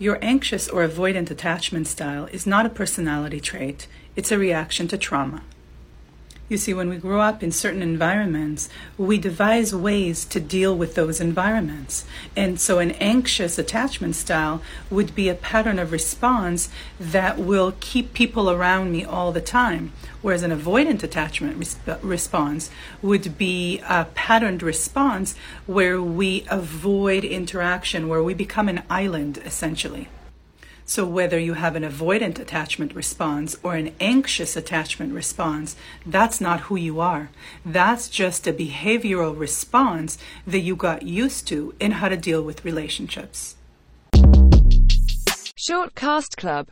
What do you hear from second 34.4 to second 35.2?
attachment